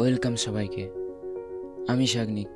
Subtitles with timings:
[0.00, 0.90] Welcome সবাইকে।
[1.88, 2.48] আমি Sagnik.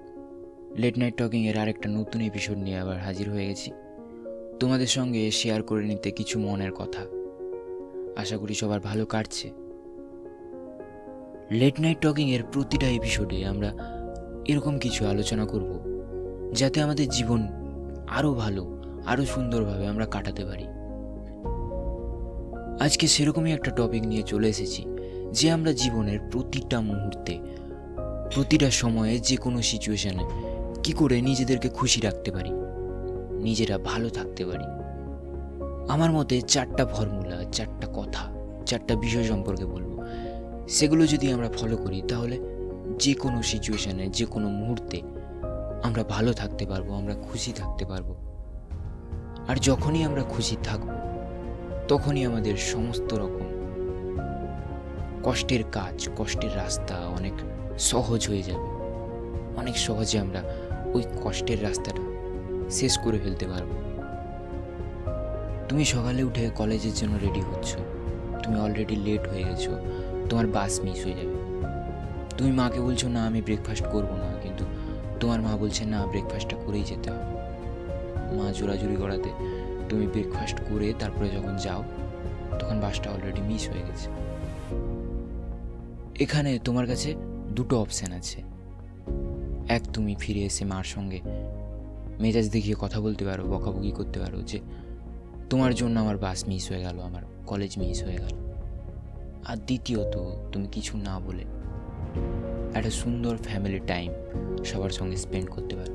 [0.76, 3.72] Late night টকিংয়ের আরেকটা নতুন এপিসোড নিয়ে আবার হাজির হয়ে গেছি।
[4.60, 7.06] তোমাদের সঙ্গে শেয়ার করে নিতে কিছু মনের কথা।
[8.16, 9.50] আশা করি সবার ভালো কাটছে।
[11.50, 13.72] লেট নাইট টকিংয়ের প্রতিটা এপিসোডে আমরা
[14.44, 15.80] এরকম কিছু আলোচনা করব,
[16.52, 17.42] যাতে আমাদের জীবন
[18.08, 20.64] আরও ভালো, আরও সুন্দরভাবে আমরা কাটাতে পারি।
[22.84, 24.93] আজকে সেরকমই একটা টপিক নিয়ে চলে এসেছি।
[25.32, 27.38] যে আমরা জীবনের প্রতিটা মুহূর্তে,
[28.34, 30.24] প্রতিটা সময়ে যে কোনো সিচুয়েশানে
[30.82, 32.50] কি করে নিজেদেরকে খুশি রাখতে পারি,
[33.42, 34.64] নিজেরা ভালো থাকতে পারি।
[35.88, 38.32] আমার মতে চারটা ফর্মুলা চারটা কথা,
[38.66, 40.04] চারটা বিষয় সম্পর্কে বলব।
[40.68, 42.38] সেগুলো যদি আমরা ফলো করি, তাহলে
[42.98, 45.00] যে কোনো সিচুয়েশানে যে কোনো মুহূর্তে
[45.82, 48.14] আমরা ভালো থাকতে পারব, আমরা খুশি থাকতে পারব।
[49.48, 50.88] আর যখনই আমরা খুশি থাকব,
[51.88, 53.53] তখনই আমাদের সমস্ত রকম
[55.24, 57.32] কষ্টের কাজ, কষ্টের রাস্তা অনেক
[57.78, 58.66] সহজ হয়ে যাবে।
[59.56, 60.42] অনেক সহজে আমরা
[60.94, 62.02] ওই কষ্টের রাস্তাটা
[62.70, 63.70] শেষ করে ফেলতে পারব।
[65.68, 67.76] তুমি সকালে উঠে কলেজের জন্য রেডি হচ্ছ।
[68.42, 69.78] তুমি অলরেডি লেট হয়ে গেছো।
[70.30, 71.34] তোমার বাস মিস হয়ে যাবে।
[72.38, 74.64] তুমি মাকে বলছো, না, আমি ব্রেকফাস্ট করব না। কিন্তু
[75.20, 77.24] তোমার মা বলছে, না ব্রেকফাস্টটা করেই যেতে হবে।
[78.36, 79.30] মা জোরাজুরি করাতে
[79.88, 81.84] তুমি ব্রেকফাস্ট করে তারপরে যখন যাও,
[82.58, 84.10] তখন বাসটা অলরেডি মিস হয়ে গেছে।
[86.20, 87.14] এখানে তোমার কাছে
[87.52, 88.42] দুটো অপশান আছে।
[89.68, 91.20] এক, তুমি ফিরে এসে মার সঙ্গে
[92.20, 94.60] মেজাজ দেখিয়ে কথা বলতে পারো, বকাবকি করতে পারো যে,
[95.50, 98.36] তোমার জন্য আমার বাস মিস হয়ে গেল, আমার কলেজ মিস হয়ে গেল।
[99.44, 100.16] আর দ্বিতীয়ত,
[100.52, 101.44] তুমি কিছু না বলে
[102.78, 104.12] একটা সুন্দর ফ্যামিলি টাইম
[104.64, 105.94] সবার সঙ্গে স্পেন্ড করতে পারো।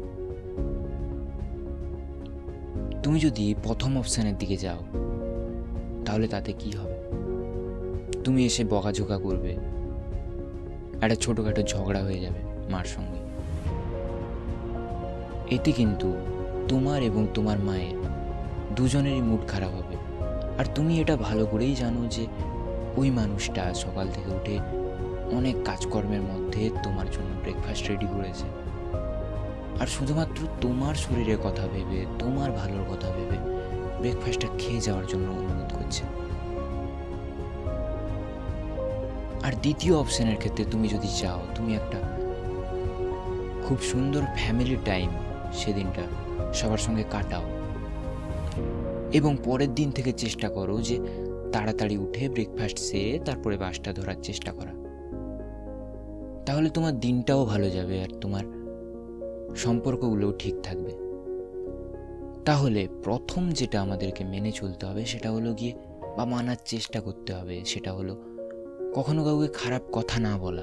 [3.03, 4.80] তুমি যদি প্রথম অপশানের দিকে যাও,
[6.06, 7.00] তাহলে তাতে কি হবে?
[8.23, 9.78] তুমি এসে বকাঝোকা করবে
[11.02, 13.19] একটা ছোটোখাটো ঝগড়া হয়ে যাবে মার সঙ্গে।
[15.56, 16.14] এতে কিন্তু
[16.67, 17.97] তোমার এবং তোমার মায়ের
[18.75, 19.96] দুজনেরই মুড খারাপ হবে।
[20.59, 22.28] আর তুমি এটা ভালো করেই জানো যে
[22.97, 24.59] ওই মানুষটা সকাল থেকে উঠে
[25.35, 28.45] অনেক কাজকর্মের মধ্যে তোমার জন্য ব্রেকফাস্ট রেডি করেছে।
[29.81, 33.38] আর শুধুমাত্র তোমার শরীরের কথা ভেবে, তোমার ভালোর কথা ভেবে
[34.00, 36.03] ব্রেকফাস্টটা খেয়ে যাওয়ার জন্য অনুরোধ করছে।
[39.50, 41.98] আর দ্বিতীয় অপশনের ক্ষেত্রে তুমি যদি চাও, তুমি একটা
[43.64, 45.10] খুব সুন্দর ফ্যামিলি টাইম
[45.54, 46.02] সেদিনটা
[46.54, 47.42] সবার সঙ্গে কাটাও।
[49.14, 51.00] এবং পরের দিন থেকে চেষ্টা করো যে
[51.54, 54.72] তাড়াতাড়ি উঠে ব্রেকফাস্ট সেরে তারপরে বাসটা ধরার চেষ্টা করা।
[56.46, 58.44] তাহলে তোমার দিনটাও ভালো যাবে আর তোমার
[59.56, 60.92] সম্পর্কগুলোও ঠিক থাকবে।
[62.46, 65.74] তাহলে প্রথম যেটা আমাদেরকে মেনে চলতে হবে সেটা হলো গিয়ে
[66.18, 68.22] বা মানার চেষ্টা করতে হবে, সেটা হলো
[68.95, 70.61] কখনো কাউকে খারাপ কথা না বলা।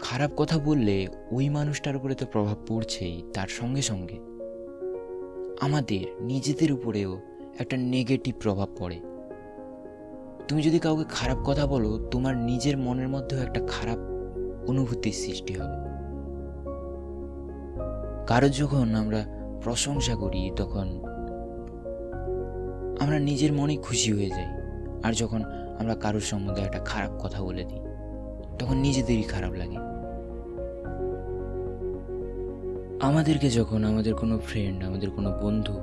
[0.00, 4.18] খারাপ কথা বললে ওই মানুষটার উপরে তো প্রভাব পড়ছেই, তার সঙ্গে সঙ্গে।
[5.60, 7.20] আমাদের, নিজেদের উপরেও
[7.58, 9.00] একটা নেগেটিভ প্রভাব পড়ে।
[10.48, 13.98] তুমি যদি কাউকে খারাপ কথা বলো, তোমার নিজের মনের মধ্যেও একটা খারাপ
[14.68, 15.88] অনুভূতির সৃষ্টি হবে।
[18.26, 19.24] কারও যখন আমরা
[19.62, 21.02] প্রশংসা করি, তখন
[23.00, 24.46] আমরা নিজের মনে খুশি হয়ে যাই।
[25.02, 25.42] আর যখন
[25.80, 27.80] আমরা কারোর সম্বন্ধে একটা খারাপ কথা বলে দিই।
[28.58, 29.78] তখন নিজেদেরই খারাপ লাগে।
[33.00, 35.74] আমাদেরকে যখন আমাদের কোনো ফ্রেন্ড আমাদের কোনো বন্ধু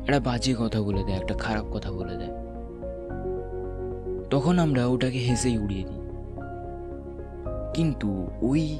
[0.00, 2.34] একটা বাজে কথা বলে দেয়, একটা খারাপ কথা বলে দেয়,
[4.30, 6.02] তখন আমরা ওটাকে হেসেই উড়িয়ে দিই।
[7.74, 8.08] কিন্তু
[8.42, 8.78] ওই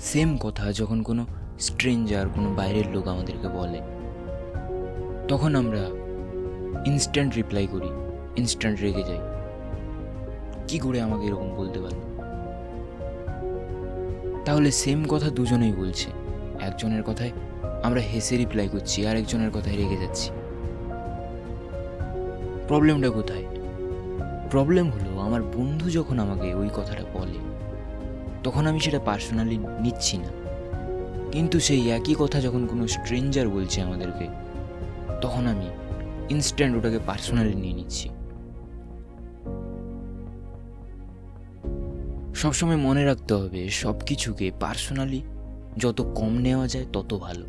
[0.00, 1.26] সেম কথা যখন কোনো
[1.58, 3.80] স্ট্রেঞ্জার কোনো বাইরের লোক আমাদেরকে বলে,
[5.28, 5.82] তখন আমরা
[6.86, 7.90] ইনস্ট্যান্ট রিপ্লাই করি
[8.36, 9.22] ইনস্ট্যান্ট রেগে যাই।
[10.74, 12.00] কি করে আমাকে এরকম বলতে পারল
[14.44, 16.10] তাহলে সেম কথা দুজনেই বলছে।
[16.60, 17.30] একজনের কথায়
[17.82, 20.30] আমরা হেসে রিপ্লাই করছি আর একজনের কথায় রেগে যাচ্ছি।
[22.68, 23.44] প্রবলেমটা কোথায়?
[24.50, 27.38] প্রবলেম হলো আমার বন্ধু যখন আমাকে ওই কথাটা বলে,
[28.44, 30.30] তখন আমি সেটা পার্সোনালি নিচ্ছি না।
[31.32, 34.26] কিন্তু সেই একই কথা যখন কোনো স্ট্রেঞ্জার বলছে আমাদেরকে,
[35.20, 35.68] তখন আমি
[36.28, 38.08] ইনস্ট্যান্ট ওটাকে পার্সোনালি নিয়ে নিচ্ছি।
[42.44, 45.22] সবসময় মনে রাখতে হবে সব কিছুকে পার্সোনালি
[45.78, 47.46] যত কম নেওয়া যায় তত ভালো।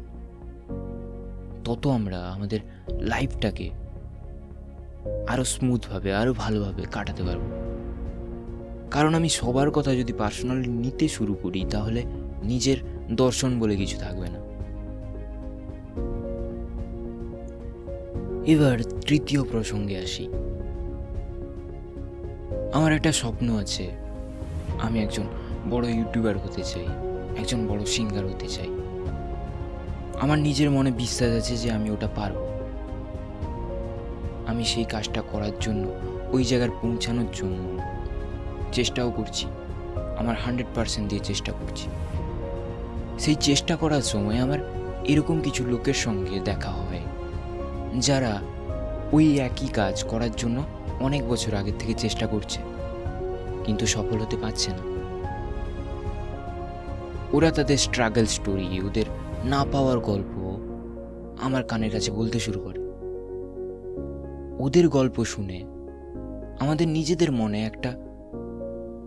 [1.65, 2.59] তত আমরা আমাদের
[2.89, 3.69] লাইফটাকে
[5.27, 7.41] আরও স্মুথভাবে আরও ভালোভাবে কাটাতে পারব।
[8.91, 12.03] কারণ আমি সবার কথা যদি পার্সোনালি নিতে শুরু করি, তাহলে
[12.43, 12.77] নিজের
[13.11, 14.39] দর্শন বলে কিছু থাকবে না।
[18.45, 20.27] এবার তৃতীয় প্রসঙ্গে আসি।
[22.73, 24.04] আমার একটা স্বপ্ন আছে।
[24.85, 25.25] আমি একজন
[25.69, 26.87] বড় ইউটিউবার হতে চাই,
[27.41, 28.69] একজন বড় সিঙ্গার হতে চাই।
[30.19, 32.37] আমার নিজের মনে বিশ্বাস আছে যে আমি ওটা পারব।
[34.47, 35.83] আমি সেই কাজটা করার জন্য,
[36.31, 37.59] ওই জায়গার পৌঁছানোর জন্য
[38.71, 39.45] চেষ্টাও করছি।
[40.17, 41.87] আমার হান্ড্রেড পার্সেন্ট দিয়ে চেষ্টা করছি।
[43.19, 44.59] সেই চেষ্টা করার সময় আমার
[45.05, 47.03] এরকম কিছু লোকের সঙ্গে দেখা হয়,
[47.99, 48.33] যারা
[49.11, 50.57] ওই একই কাজ করার জন্য
[50.99, 52.59] অনেক বছর আগের থেকে চেষ্টা করছে।
[53.65, 54.83] কিন্তু সফল হতে পারছে না।
[57.33, 59.05] ওরা তাদের স্ট্রাগল স্টোরি ওদের
[59.45, 60.33] না পাওয়ার গল্প
[61.41, 62.79] আমার কানের কাছে বলতে শুরু করে।
[64.63, 65.59] ওদের গল্প শুনে
[66.59, 67.91] আমাদের নিজেদের মনে একটা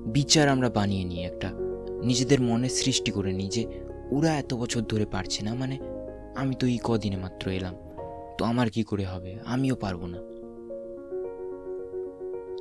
[0.06, 1.48] বিচার আমরা বানিয়ে নিই, একটা
[2.04, 3.62] নিজেদের মনে সৃষ্টি করে নিই যে
[4.10, 5.78] ওরা এত বছর ধরে পারছে না মানে
[6.36, 7.74] আমি তো এই কদিনে মাত্র এলাম,
[8.38, 9.38] তো আমার কি করে হবে?
[9.46, 10.18] আমিও পারব না।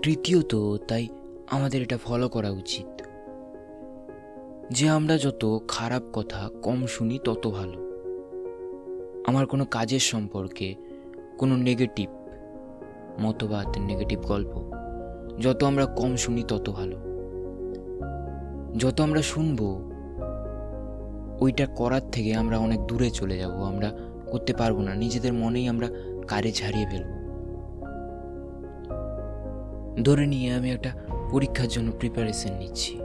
[0.04, 1.08] তৃতীয়ত, তাই
[1.52, 3.02] আমাদের এটা ফলো করা উচিত।
[4.72, 7.78] যে আমরা যত খারাপ কথা কম শুনি, তত ভালো।
[9.28, 10.76] আমার কোনো কাজের সম্পর্কে
[11.38, 12.10] কোনো নেগেটিভ
[13.22, 14.72] মতবাদ নেগেটিভ গল্প,
[15.40, 16.98] যত আমরা কম শুনি, তত ভালো।
[18.78, 19.60] যত আমরা শুনব,
[21.40, 23.92] ওইটা করার থেকে আমরা অনেক দূরে চলে যাব, আমরা
[24.32, 25.88] করতে পারব না, নিজেদের মনেই আমরা
[26.28, 27.18] কারে ছাড়িয়ে ফেলব।
[30.04, 30.90] ধরে নিয়ে আমি একটা
[31.32, 32.98] পরীক্ষার জন্য প্রিপারেশন নিচ্ছি।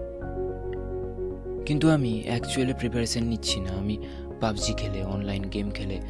[1.66, 3.98] কিন্তু আমি অ্যাকচুয়ালি প্রিপারেশন নিচ্ছি না। আমি
[4.40, 6.00] পাবজি খেলে অনলাইন গেম খেলে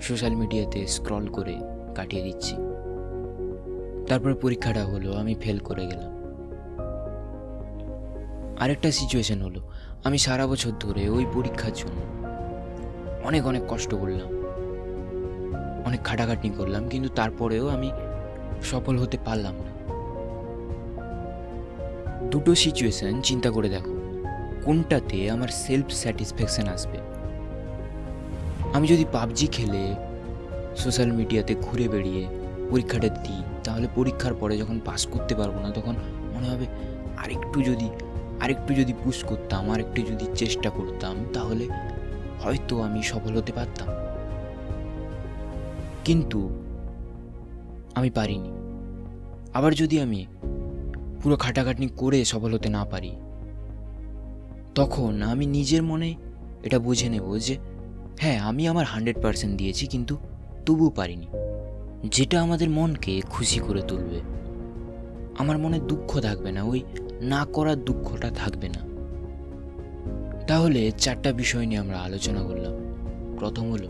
[0.00, 1.54] সোশ্যাল মিডিয়াতে স্ক্রল করে
[1.94, 2.54] কাটিয়ে দিচ্ছি।
[4.08, 6.12] তারপরে পরীক্ষাটা হলো, আমি ফেল করে গেলাম।
[8.60, 9.60] আরেকটা সিচুয়েশন হলো,
[10.04, 11.98] আমি সারা বছর ধরে ওই পরীক্ষার জন্য
[13.24, 14.28] অনেক অনেক কষ্ট করলাম।
[15.86, 17.90] অনেক খাটাখাটনি করলাম, কিন্তু তারপরেও আমি
[18.62, 19.69] সফল হতে পারলাম না।
[22.30, 24.00] দুটো সিচুয়েশন চিন্তা করে দেখো।
[24.64, 26.98] কোনটাতে আমার সেলফ স্যাটিসফ্যাকশান আসবে?
[28.72, 29.94] আমি যদি পাবজি খেলে
[30.76, 32.26] সোশ্যাল মিডিয়াতে ঘুরে বেড়িয়ে
[32.70, 35.94] পরীক্ষাটা দিই, তাহলে পরীক্ষার পরে যখন পাস করতে পারব না, তখন
[36.34, 36.66] মনে হবে
[37.16, 37.90] আরেকটু যদি
[38.40, 41.68] আরেকটু যদি পুশ করতাম, আরেকটু যদি চেষ্টা করতাম, তাহলে
[42.40, 43.88] হয়তো আমি সফল হতে পারতাম।
[46.04, 46.50] কিন্তু
[47.94, 48.50] আমি পারিনি।
[49.54, 50.26] আবার যদি আমি
[51.22, 53.16] পুরো খাটাখাটনি করে সফল হতে না পারি।
[54.74, 56.14] তখন আমি নিজের মনে
[56.62, 57.56] এটা বুঝে নেব যে
[58.20, 60.16] হ্যাঁ আমি আমার হান্ড্রেড পার্সেন্ট দিয়েছি, কিন্তু
[60.66, 61.26] তবুও পারিনি।
[62.04, 64.20] যেটা আমাদের মনকে খুশি করে তুলবে।
[65.38, 66.82] আমার মনে দুঃখ থাকবে না, ওই
[67.20, 68.90] না করার দুঃখটা থাকবে না।
[70.46, 72.72] তাহলে চারটা বিষয় নিয়ে আমরা আলোচনা করলাম।
[73.38, 73.88] প্রথম হলো,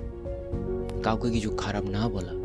[1.02, 2.39] কাউকে কিছু খারাপ না বলা।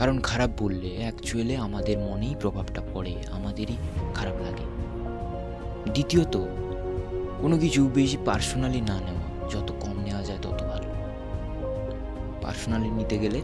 [0.00, 3.76] কারণ খারাপ বললে অ্যাকচুয়ালি আমাদের মনেই প্রভাবটা পড়ে, আমাদেরই
[4.14, 4.66] খারাপ লাগে।
[5.92, 6.46] দ্বিতীয়ত,
[7.40, 10.88] কোনো কিছু বেশি পার্সোনালি না নেওয়া, যত কম নেওয়া যায় তত ভালো।
[12.42, 13.42] পার্সোনালি নিতে গেলে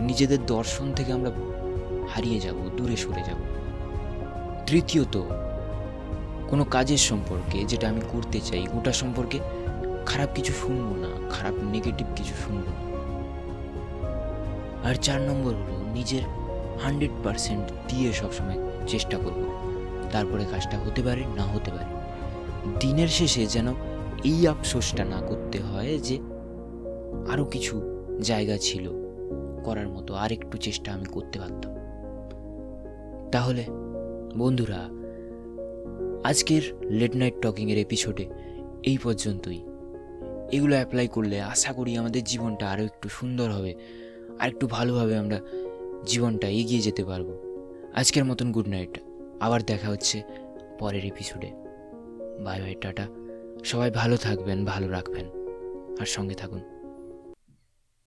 [0.00, 1.30] নিজেদের দর্শন থেকে আমরা
[2.08, 3.40] হারিয়ে যাব, দূরে সরে যাব।
[4.66, 5.16] তৃতীয়ত,
[6.48, 9.38] কোনো কাজের সম্পর্কে যেটা আমি করতে চাই, ওটা সম্পর্কে
[10.06, 12.86] খারাপ কিছু শুনব না, খারাপ নেগেটিভ কিছু শুনব না।
[14.88, 16.24] আর চার নম্বর হলো নিজের
[16.82, 19.40] হান্ড্রেড পারসেন্ট দিয়ে সবসময় চেষ্টা করব।
[20.12, 21.90] তারপরে কাজটা হতে পারে, না হতে পারে।
[22.80, 23.68] দিনের শেষে যেন
[24.24, 26.16] এই আফসোসটা না করতে হয় যে
[27.32, 27.74] আরও কিছু
[28.20, 28.84] জায়গা ছিল
[29.64, 31.72] করার মতো আর একটু চেষ্টা আমি করতে পারতাম।
[33.30, 33.64] তাহলে
[34.36, 34.80] বন্ধুরা,
[36.28, 38.24] আজকের লেট নাইট টকিংয়ের এপিসোডে
[38.82, 39.60] এই পর্যন্তই।
[40.52, 43.72] এগুলো অ্যাপ্লাই করলে আশা করি আমাদের জীবনটা আরও একটু সুন্দর হবে
[44.38, 45.38] আর একটু ভালোভাবে আমরা
[46.04, 47.38] জীবনটা এগিয়ে যেতে পারব।
[47.94, 48.98] আজকের মতন গুড নাইট
[49.40, 50.22] আবার দেখা হচ্ছে
[50.78, 51.50] পরের এপিসোডে
[52.44, 53.06] বাই বাই টাটা।
[53.64, 55.26] সবাই ভালো থাকবেন, ভালো রাখবেন।
[56.00, 56.60] আর সঙ্গে থাকুন।